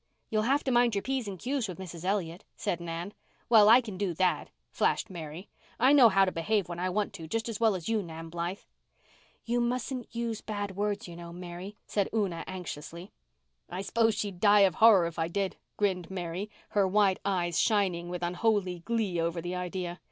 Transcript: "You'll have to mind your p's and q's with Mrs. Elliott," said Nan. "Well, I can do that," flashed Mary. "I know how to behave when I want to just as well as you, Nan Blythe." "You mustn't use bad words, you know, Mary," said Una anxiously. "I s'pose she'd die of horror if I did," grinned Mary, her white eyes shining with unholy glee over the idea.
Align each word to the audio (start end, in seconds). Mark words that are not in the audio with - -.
"You'll 0.31 0.41
have 0.49 0.63
to 0.63 0.71
mind 0.71 0.95
your 0.95 1.03
p's 1.03 1.27
and 1.27 1.37
q's 1.37 1.67
with 1.67 1.77
Mrs. 1.77 2.03
Elliott," 2.03 2.43
said 2.55 2.81
Nan. 2.81 3.13
"Well, 3.49 3.69
I 3.69 3.81
can 3.81 3.97
do 3.99 4.15
that," 4.15 4.49
flashed 4.71 5.11
Mary. 5.11 5.47
"I 5.79 5.93
know 5.93 6.09
how 6.09 6.25
to 6.25 6.31
behave 6.31 6.67
when 6.67 6.79
I 6.79 6.89
want 6.89 7.13
to 7.13 7.27
just 7.27 7.47
as 7.47 7.59
well 7.59 7.75
as 7.75 7.87
you, 7.87 8.01
Nan 8.01 8.29
Blythe." 8.29 8.61
"You 9.45 9.61
mustn't 9.61 10.07
use 10.09 10.41
bad 10.41 10.75
words, 10.75 11.07
you 11.07 11.15
know, 11.15 11.31
Mary," 11.31 11.77
said 11.85 12.09
Una 12.15 12.43
anxiously. 12.47 13.11
"I 13.69 13.83
s'pose 13.83 14.15
she'd 14.15 14.39
die 14.39 14.61
of 14.61 14.73
horror 14.73 15.05
if 15.05 15.19
I 15.19 15.27
did," 15.27 15.57
grinned 15.77 16.09
Mary, 16.09 16.49
her 16.69 16.87
white 16.87 17.19
eyes 17.23 17.59
shining 17.59 18.09
with 18.09 18.23
unholy 18.23 18.79
glee 18.79 19.21
over 19.21 19.39
the 19.39 19.53
idea. 19.55 19.99